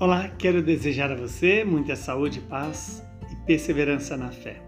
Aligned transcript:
Olá, 0.00 0.28
quero 0.28 0.62
desejar 0.62 1.10
a 1.10 1.16
você 1.16 1.64
muita 1.64 1.96
saúde, 1.96 2.38
paz 2.38 3.04
e 3.32 3.34
perseverança 3.44 4.16
na 4.16 4.30
fé. 4.30 4.62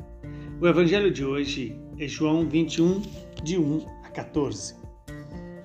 O 0.60 0.67
evangelho 0.67 1.08
de 1.08 1.24
hoje 1.24 1.80
é 2.01 2.08
João 2.08 2.49
21, 2.49 3.01
de 3.40 3.56
1 3.56 3.87
a 4.03 4.08
14. 4.08 4.74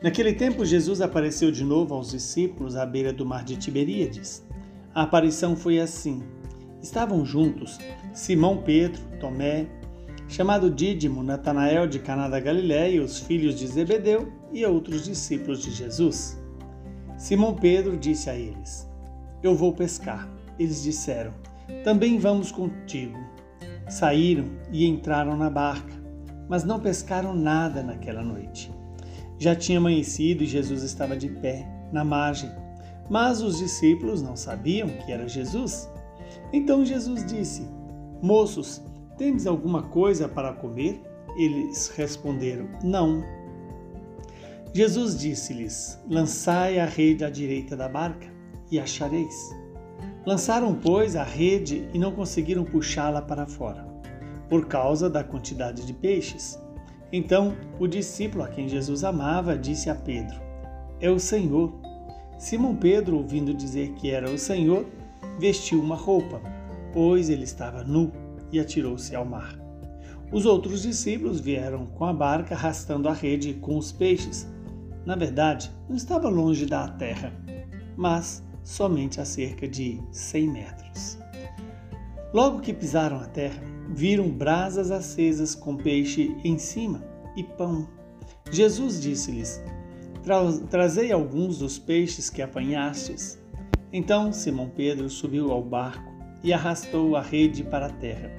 Naquele 0.03 0.33
tempo, 0.33 0.63
Jesus 0.63 1.01
apareceu 1.01 1.49
de 1.49 1.63
novo 1.63 1.95
aos 1.95 2.11
discípulos 2.11 2.75
à 2.75 2.85
beira 2.85 3.11
do 3.11 3.25
mar 3.25 3.43
de 3.43 3.57
Tiberíades. 3.57 4.45
A 4.93 5.01
aparição 5.01 5.55
foi 5.55 5.79
assim: 5.79 6.21
estavam 6.79 7.25
juntos 7.25 7.79
Simão 8.13 8.57
Pedro, 8.57 9.01
Tomé, 9.19 9.65
chamado 10.27 10.69
Dídimo, 10.69 11.23
Natanael 11.23 11.87
de 11.87 11.97
Caná 11.97 12.29
da 12.29 12.39
Galiléia, 12.39 13.01
os 13.01 13.17
filhos 13.17 13.57
de 13.57 13.65
Zebedeu 13.65 14.31
e 14.53 14.63
outros 14.63 15.05
discípulos 15.05 15.63
de 15.63 15.71
Jesus. 15.71 16.39
Simão 17.17 17.55
Pedro 17.55 17.97
disse 17.97 18.29
a 18.29 18.35
eles: 18.35 18.93
eu 19.47 19.55
vou 19.55 19.73
pescar. 19.73 20.29
Eles 20.57 20.83
disseram: 20.83 21.33
Também 21.83 22.17
vamos 22.17 22.51
contigo. 22.51 23.17
Saíram 23.89 24.45
e 24.71 24.85
entraram 24.85 25.37
na 25.37 25.49
barca, 25.49 25.93
mas 26.49 26.63
não 26.63 26.79
pescaram 26.79 27.33
nada 27.35 27.83
naquela 27.83 28.23
noite. 28.23 28.71
Já 29.37 29.55
tinha 29.55 29.77
amanhecido 29.77 30.43
e 30.43 30.47
Jesus 30.47 30.81
estava 30.81 31.15
de 31.15 31.29
pé, 31.29 31.67
na 31.91 32.03
margem, 32.03 32.49
mas 33.09 33.41
os 33.41 33.57
discípulos 33.59 34.21
não 34.21 34.35
sabiam 34.35 34.87
que 34.87 35.11
era 35.11 35.27
Jesus. 35.27 35.89
Então 36.51 36.85
Jesus 36.85 37.25
disse: 37.25 37.67
Moços, 38.21 38.81
tendes 39.17 39.45
alguma 39.45 39.83
coisa 39.83 40.27
para 40.27 40.53
comer? 40.53 41.01
Eles 41.37 41.89
responderam: 41.89 42.67
Não. 42.83 43.23
Jesus 44.73 45.19
disse-lhes: 45.19 45.99
Lançai 46.09 46.79
a 46.79 46.85
rede 46.85 47.23
à 47.23 47.29
direita 47.29 47.75
da 47.75 47.87
barca 47.87 48.34
e 48.75 48.79
achareis. 48.79 49.55
Lançaram, 50.25 50.73
pois, 50.73 51.15
a 51.15 51.23
rede 51.23 51.87
e 51.93 51.99
não 51.99 52.11
conseguiram 52.11 52.63
puxá-la 52.63 53.21
para 53.21 53.45
fora, 53.45 53.85
por 54.49 54.65
causa 54.67 55.09
da 55.09 55.23
quantidade 55.23 55.85
de 55.85 55.93
peixes. 55.93 56.59
Então 57.11 57.55
o 57.79 57.87
discípulo 57.87 58.43
a 58.43 58.47
quem 58.47 58.67
Jesus 58.67 59.03
amava 59.03 59.57
disse 59.57 59.89
a 59.89 59.95
Pedro: 59.95 60.39
É 60.99 61.09
o 61.09 61.19
Senhor. 61.19 61.73
Simão 62.37 62.75
Pedro, 62.75 63.17
ouvindo 63.17 63.53
dizer 63.53 63.93
que 63.93 64.11
era 64.11 64.29
o 64.29 64.37
Senhor, 64.37 64.85
vestiu 65.39 65.79
uma 65.79 65.95
roupa, 65.95 66.41
pois 66.91 67.29
ele 67.29 67.43
estava 67.43 67.83
nu, 67.83 68.11
e 68.51 68.59
atirou-se 68.59 69.15
ao 69.15 69.23
mar. 69.23 69.57
Os 70.31 70.45
outros 70.45 70.81
discípulos 70.81 71.39
vieram 71.39 71.85
com 71.85 72.03
a 72.03 72.11
barca 72.11 72.55
arrastando 72.55 73.07
a 73.07 73.13
rede 73.13 73.53
com 73.53 73.77
os 73.77 73.91
peixes. 73.91 74.49
Na 75.05 75.15
verdade, 75.15 75.71
não 75.87 75.95
estava 75.95 76.27
longe 76.27 76.65
da 76.65 76.87
terra, 76.89 77.31
mas 77.95 78.44
somente 78.65 79.21
a 79.21 79.25
cerca 79.25 79.67
de 79.67 80.01
100 80.11 80.47
metros. 80.47 81.17
Logo 82.33 82.59
que 82.59 82.73
pisaram 82.73 83.17
a 83.17 83.27
terra, 83.27 83.63
viram 83.89 84.29
brasas 84.29 84.91
acesas 84.91 85.55
com 85.55 85.77
peixe 85.77 86.35
em 86.43 86.57
cima 86.57 87.01
e 87.37 87.43
pão. 87.43 87.87
Jesus 88.51 88.99
disse-lhes: 88.99 89.63
Trazei 90.69 91.11
alguns 91.11 91.59
dos 91.59 91.79
peixes 91.79 92.29
que 92.29 92.41
apanhastes. 92.41 93.39
Então 93.93 94.33
Simão 94.33 94.69
Pedro 94.75 95.09
subiu 95.09 95.51
ao 95.51 95.63
barco 95.63 96.11
e 96.43 96.51
arrastou 96.51 97.15
a 97.15 97.21
rede 97.21 97.63
para 97.63 97.85
a 97.85 97.93
terra. 97.93 98.31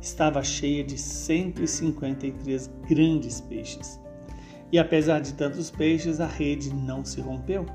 Estava 0.00 0.44
cheia 0.44 0.84
de 0.84 0.98
153 0.98 2.70
grandes 2.88 3.40
peixes. 3.40 3.98
E 4.70 4.78
apesar 4.78 5.20
de 5.20 5.32
tantos 5.34 5.70
peixes, 5.70 6.20
a 6.20 6.26
rede 6.26 6.72
não 6.72 7.04
se 7.04 7.20
rompeu. 7.20 7.66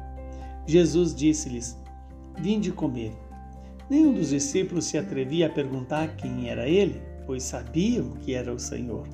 Jesus 0.65 1.15
disse-lhes: 1.15 1.77
Vinde 2.39 2.71
comer. 2.71 3.13
Nenhum 3.89 4.13
dos 4.13 4.29
discípulos 4.29 4.85
se 4.85 4.97
atrevia 4.97 5.47
a 5.47 5.49
perguntar 5.49 6.15
quem 6.15 6.49
era 6.49 6.67
ele, 6.67 7.01
pois 7.25 7.43
sabiam 7.43 8.11
que 8.11 8.33
era 8.33 8.53
o 8.53 8.59
Senhor. 8.59 9.07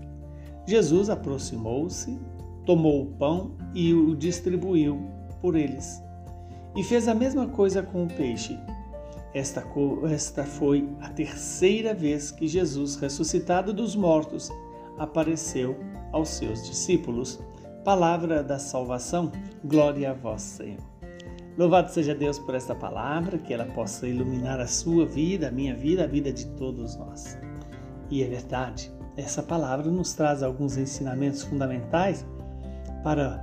Jesus 0.67 1.09
aproximou-se, 1.09 2.17
tomou 2.65 3.03
o 3.03 3.11
pão 3.17 3.55
e 3.73 3.93
o 3.93 4.15
distribuiu 4.15 4.99
por 5.41 5.55
eles. 5.55 6.01
E 6.75 6.83
fez 6.83 7.07
a 7.07 7.13
mesma 7.13 7.47
coisa 7.47 7.83
com 7.83 8.05
o 8.05 8.07
peixe. 8.07 8.57
Esta, 9.33 9.63
esta 10.11 10.43
foi 10.43 10.87
a 11.01 11.09
terceira 11.09 11.93
vez 11.93 12.31
que 12.31 12.47
Jesus, 12.47 12.95
ressuscitado 12.95 13.73
dos 13.73 13.95
mortos, 13.95 14.49
apareceu 14.97 15.75
aos 16.11 16.29
seus 16.29 16.65
discípulos. 16.67 17.39
Palavra 17.83 18.43
da 18.43 18.57
salvação, 18.57 19.31
glória 19.63 20.11
a 20.11 20.13
vós, 20.13 20.41
Senhor. 20.41 20.92
Louvado 21.55 21.91
seja 21.91 22.15
Deus 22.15 22.39
por 22.39 22.55
esta 22.55 22.73
palavra, 22.73 23.37
que 23.37 23.53
ela 23.53 23.65
possa 23.65 24.07
iluminar 24.07 24.59
a 24.59 24.65
sua 24.65 25.05
vida, 25.05 25.49
a 25.49 25.51
minha 25.51 25.75
vida, 25.75 26.03
a 26.03 26.07
vida 26.07 26.31
de 26.31 26.47
todos 26.47 26.95
nós. 26.95 27.37
E 28.09 28.23
é 28.23 28.27
verdade, 28.27 28.91
essa 29.15 29.43
palavra 29.43 29.91
nos 29.91 30.13
traz 30.13 30.41
alguns 30.41 30.77
ensinamentos 30.77 31.43
fundamentais 31.43 32.25
para 33.03 33.39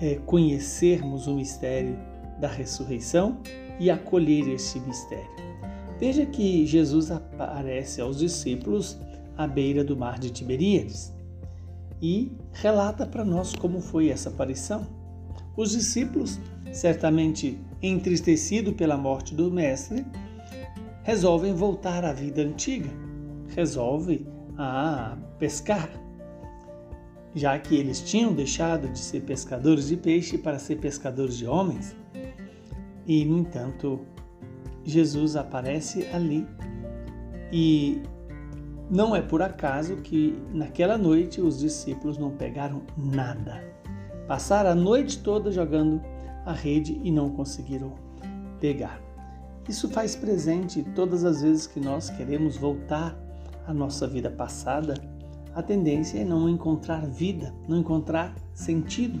é, 0.00 0.14
conhecermos 0.26 1.26
o 1.26 1.34
mistério 1.34 1.98
da 2.38 2.46
ressurreição 2.46 3.40
e 3.80 3.90
acolher 3.90 4.48
este 4.48 4.78
mistério. 4.80 5.30
Veja 5.98 6.24
que 6.24 6.64
Jesus 6.64 7.10
aparece 7.10 8.00
aos 8.00 8.18
discípulos 8.18 8.96
à 9.36 9.46
beira 9.46 9.82
do 9.82 9.96
mar 9.96 10.20
de 10.20 10.30
Tiberíades 10.30 11.12
e 12.00 12.32
relata 12.52 13.04
para 13.04 13.24
nós 13.24 13.54
como 13.56 13.80
foi 13.80 14.08
essa 14.08 14.28
aparição. 14.28 14.86
Os 15.56 15.72
discípulos 15.72 16.38
certamente 16.72 17.58
entristecido 17.82 18.72
pela 18.72 18.96
morte 18.96 19.34
do 19.34 19.50
mestre, 19.50 20.04
resolvem 21.02 21.54
voltar 21.54 22.04
à 22.04 22.12
vida 22.12 22.42
antiga, 22.42 22.90
resolvem 23.54 24.26
a 24.56 25.16
pescar, 25.38 25.90
já 27.34 27.58
que 27.58 27.74
eles 27.74 28.00
tinham 28.00 28.32
deixado 28.32 28.88
de 28.88 28.98
ser 28.98 29.20
pescadores 29.20 29.88
de 29.88 29.96
peixe 29.96 30.36
para 30.36 30.58
ser 30.58 30.76
pescadores 30.76 31.36
de 31.36 31.46
homens. 31.46 31.96
E, 33.06 33.24
no 33.24 33.38
entanto, 33.38 34.00
Jesus 34.84 35.36
aparece 35.36 36.06
ali 36.12 36.46
e 37.52 38.02
não 38.90 39.14
é 39.14 39.22
por 39.22 39.42
acaso 39.42 39.96
que 39.96 40.36
naquela 40.52 40.98
noite 40.98 41.40
os 41.40 41.58
discípulos 41.60 42.18
não 42.18 42.30
pegaram 42.30 42.82
nada. 42.96 43.64
Passaram 44.26 44.70
a 44.70 44.74
noite 44.74 45.18
toda 45.20 45.50
jogando 45.50 46.00
a 46.44 46.52
rede 46.52 47.00
e 47.02 47.10
não 47.10 47.30
conseguiram 47.30 47.92
pegar. 48.60 49.00
Isso 49.68 49.88
faz 49.88 50.16
presente 50.16 50.82
todas 50.94 51.24
as 51.24 51.42
vezes 51.42 51.66
que 51.66 51.80
nós 51.80 52.10
queremos 52.10 52.56
voltar 52.56 53.16
à 53.66 53.72
nossa 53.72 54.06
vida 54.06 54.30
passada, 54.30 54.94
a 55.54 55.62
tendência 55.62 56.18
é 56.18 56.24
não 56.24 56.48
encontrar 56.48 57.06
vida, 57.06 57.54
não 57.68 57.78
encontrar 57.78 58.34
sentido. 58.54 59.20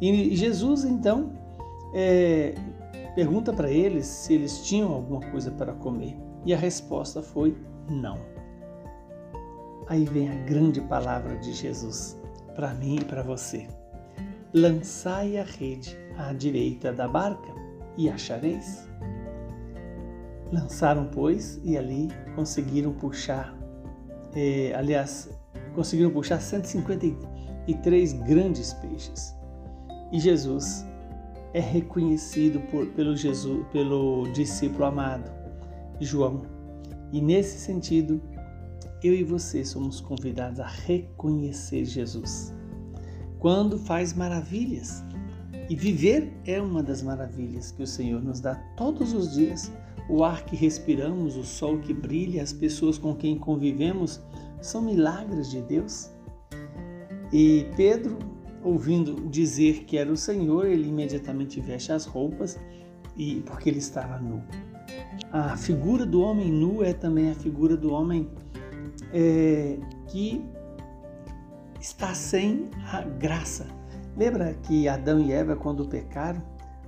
E 0.00 0.34
Jesus 0.34 0.84
então 0.84 1.32
é, 1.92 2.54
pergunta 3.14 3.52
para 3.52 3.70
eles 3.70 4.06
se 4.06 4.34
eles 4.34 4.64
tinham 4.64 4.92
alguma 4.92 5.20
coisa 5.30 5.50
para 5.50 5.72
comer. 5.72 6.16
E 6.44 6.52
a 6.52 6.58
resposta 6.58 7.22
foi 7.22 7.56
não. 7.88 8.18
Aí 9.86 10.04
vem 10.04 10.30
a 10.30 10.34
grande 10.44 10.80
palavra 10.80 11.36
de 11.36 11.52
Jesus 11.52 12.18
para 12.54 12.72
mim 12.74 12.96
e 12.96 13.04
para 13.04 13.22
você 13.22 13.68
lançai 14.52 15.36
a 15.36 15.42
rede 15.42 15.98
à 16.16 16.32
direita 16.32 16.92
da 16.92 17.08
barca 17.08 17.52
e 17.96 18.08
achareis. 18.08 18.88
Lançaram, 20.52 21.08
pois, 21.12 21.60
e 21.64 21.76
ali 21.76 22.08
conseguiram 22.34 22.92
puxar, 22.92 23.56
eh, 24.34 24.72
aliás, 24.76 25.28
conseguiram 25.74 26.10
puxar 26.10 26.40
153 26.40 28.12
grandes 28.12 28.72
peixes. 28.74 29.34
E 30.12 30.20
Jesus 30.20 30.84
é 31.52 31.60
reconhecido 31.60 32.60
por, 32.70 32.86
pelo, 32.88 33.16
Jesus, 33.16 33.66
pelo 33.72 34.24
discípulo 34.32 34.84
amado, 34.84 35.30
João. 36.00 36.42
E 37.12 37.20
nesse 37.20 37.58
sentido, 37.58 38.20
eu 39.02 39.14
e 39.14 39.22
você 39.22 39.64
somos 39.64 40.00
convidados 40.00 40.60
a 40.60 40.66
reconhecer 40.66 41.84
Jesus 41.84 42.52
quando 43.38 43.78
faz 43.78 44.14
maravilhas. 44.14 45.04
E 45.68 45.74
viver 45.74 46.32
é 46.44 46.60
uma 46.60 46.82
das 46.82 47.02
maravilhas 47.02 47.70
que 47.70 47.82
o 47.82 47.86
Senhor 47.86 48.22
nos 48.22 48.40
dá 48.40 48.54
todos 48.76 49.12
os 49.12 49.34
dias. 49.34 49.72
O 50.08 50.22
ar 50.22 50.44
que 50.44 50.54
respiramos, 50.54 51.36
o 51.36 51.44
sol 51.44 51.78
que 51.78 51.94
brilha, 51.94 52.42
as 52.42 52.52
pessoas 52.52 52.98
com 52.98 53.14
quem 53.14 53.38
convivemos 53.38 54.20
são 54.60 54.82
milagres 54.82 55.50
de 55.50 55.62
Deus. 55.62 56.10
E 57.32 57.66
Pedro, 57.76 58.18
ouvindo 58.62 59.28
dizer 59.30 59.84
que 59.84 59.96
era 59.96 60.12
o 60.12 60.16
Senhor, 60.16 60.66
ele 60.66 60.88
imediatamente 60.88 61.60
veste 61.60 61.92
as 61.92 62.04
roupas 62.04 62.60
e 63.16 63.42
porque 63.46 63.70
ele 63.70 63.78
estava 63.78 64.18
nu. 64.18 64.42
A 65.32 65.56
figura 65.56 66.04
do 66.04 66.20
homem 66.20 66.50
nu 66.50 66.84
é 66.84 66.92
também 66.92 67.30
a 67.30 67.34
figura 67.34 67.76
do 67.76 67.92
homem 67.92 68.28
é, 69.12 69.78
que 70.08 70.44
está 71.80 72.14
sem 72.14 72.68
a 72.92 73.00
graça. 73.02 73.66
Lembra 74.16 74.54
que 74.62 74.88
Adão 74.88 75.20
e 75.20 75.32
Eva, 75.32 75.56
quando 75.56 75.86
pecaram, 75.86 76.42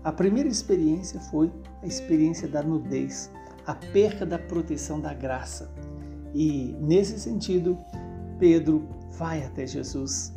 A 0.05 0.13
primeira 0.13 0.49
experiência 0.49 1.19
foi 1.19 1.53
a 1.83 1.87
experiência 1.87 2.47
da 2.47 2.63
nudez, 2.63 3.29
a 3.67 3.75
perca 3.75 4.25
da 4.25 4.39
proteção 4.39 5.01
da 5.01 5.13
graça. 5.13 5.69
E 6.33 6.77
nesse 6.79 7.19
sentido, 7.19 7.77
Pedro 8.39 8.87
vai 9.19 9.43
até 9.43 9.67
Jesus 9.67 10.33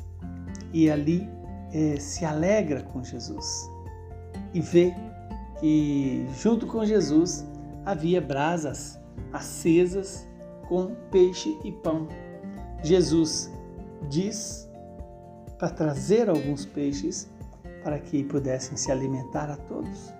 e 0.73 0.89
ali 0.89 1.29
é, 1.71 1.97
se 1.99 2.25
alegra 2.25 2.81
com 2.81 3.03
Jesus 3.03 3.69
e 4.53 4.61
vê 4.61 4.95
que 5.59 6.25
junto 6.41 6.65
com 6.65 6.83
Jesus 6.83 7.45
havia 7.85 8.21
brasas 8.21 8.99
acesas 9.31 10.27
com 10.67 10.95
peixe 11.11 11.57
e 11.63 11.71
pão. 11.71 12.07
Jesus 12.81 13.51
diz 14.09 14.68
para 15.59 15.69
trazer 15.69 16.29
alguns 16.29 16.65
peixes 16.65 17.29
para 17.83 17.99
que 17.99 18.23
pudessem 18.23 18.75
se 18.75 18.91
alimentar 18.91 19.51
a 19.51 19.57
todos. 19.57 20.13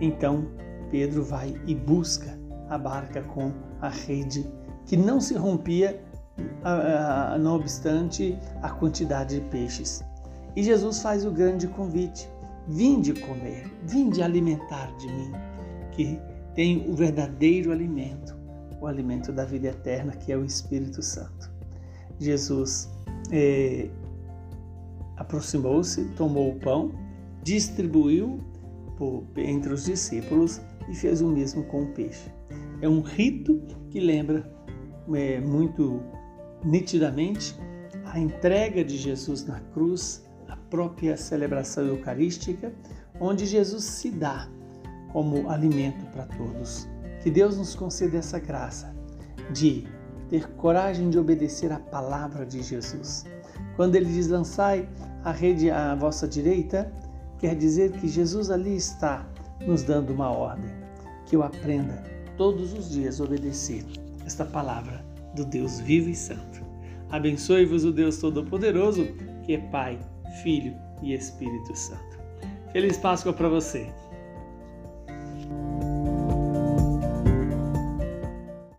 Então 0.00 0.48
Pedro 0.90 1.22
vai 1.22 1.54
e 1.66 1.74
busca 1.74 2.38
a 2.68 2.78
barca 2.78 3.22
com 3.22 3.52
a 3.80 3.88
rede 3.88 4.44
que 4.86 4.96
não 4.96 5.20
se 5.20 5.34
rompia, 5.34 6.02
não 7.40 7.56
obstante 7.56 8.38
a 8.62 8.70
quantidade 8.70 9.38
de 9.38 9.46
peixes. 9.48 10.02
E 10.56 10.62
Jesus 10.62 11.00
faz 11.00 11.24
o 11.24 11.30
grande 11.30 11.68
convite: 11.68 12.28
vinde 12.66 13.12
comer, 13.12 13.70
vinde 13.84 14.22
alimentar 14.22 14.94
de 14.96 15.06
mim, 15.06 15.32
que 15.92 16.20
tem 16.54 16.88
o 16.88 16.94
verdadeiro 16.94 17.72
alimento, 17.72 18.36
o 18.80 18.86
alimento 18.86 19.32
da 19.32 19.44
vida 19.44 19.68
eterna, 19.68 20.12
que 20.12 20.32
é 20.32 20.36
o 20.36 20.44
Espírito 20.44 21.02
Santo. 21.02 21.52
Jesus 22.18 22.88
é, 23.32 23.88
aproximou-se, 25.16 26.04
tomou 26.16 26.52
o 26.52 26.60
pão, 26.60 26.92
distribuiu 27.42 28.40
por, 28.96 29.24
entre 29.36 29.72
os 29.72 29.84
discípulos 29.84 30.60
e 30.88 30.94
fez 30.94 31.20
o 31.20 31.28
mesmo 31.28 31.64
com 31.64 31.82
o 31.82 31.86
peixe. 31.88 32.30
É 32.80 32.88
um 32.88 33.00
rito 33.00 33.60
que 33.90 34.00
lembra 34.00 34.50
é, 35.14 35.40
muito 35.40 36.00
nitidamente 36.64 37.56
a 38.06 38.18
entrega 38.18 38.84
de 38.84 38.96
Jesus 38.96 39.44
na 39.46 39.60
cruz, 39.60 40.24
a 40.48 40.56
própria 40.56 41.16
celebração 41.16 41.86
eucarística, 41.86 42.72
onde 43.20 43.46
Jesus 43.46 43.84
se 43.84 44.10
dá 44.10 44.48
como 45.12 45.48
alimento 45.48 46.04
para 46.06 46.26
todos. 46.26 46.88
Que 47.22 47.30
Deus 47.30 47.56
nos 47.56 47.74
conceda 47.74 48.18
essa 48.18 48.38
graça 48.38 48.94
de 49.52 49.86
ter 50.28 50.48
coragem 50.54 51.10
de 51.10 51.18
obedecer 51.18 51.72
à 51.72 51.78
palavra 51.78 52.44
de 52.44 52.62
Jesus. 52.62 53.24
Quando 53.76 53.94
ele 53.94 54.06
diz 54.06 54.28
lançai 54.28 54.88
a 55.24 55.32
rede 55.32 55.70
à 55.70 55.94
vossa 55.94 56.28
direita, 56.28 56.92
quer 57.38 57.56
dizer 57.56 57.92
que 57.92 58.06
Jesus 58.06 58.50
ali 58.50 58.76
está 58.76 59.26
nos 59.66 59.82
dando 59.82 60.12
uma 60.12 60.30
ordem, 60.30 60.70
que 61.26 61.34
eu 61.34 61.42
aprenda 61.42 62.02
todos 62.36 62.72
os 62.74 62.90
dias 62.90 63.20
a 63.20 63.24
obedecer 63.24 63.84
esta 64.26 64.44
palavra 64.44 65.04
do 65.34 65.44
Deus 65.44 65.80
vivo 65.80 66.10
e 66.10 66.14
santo. 66.14 66.62
Abençoe-vos 67.10 67.84
o 67.84 67.92
Deus 67.92 68.18
Todo-Poderoso, 68.18 69.06
que 69.44 69.54
é 69.54 69.58
Pai, 69.70 69.98
Filho 70.42 70.74
e 71.02 71.14
Espírito 71.14 71.74
Santo. 71.76 72.18
Feliz 72.72 72.98
Páscoa 72.98 73.32
para 73.32 73.48
você! 73.48 74.03